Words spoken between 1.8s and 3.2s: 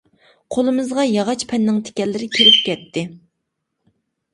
تىكەنلىرى كىرىپ كەتتى.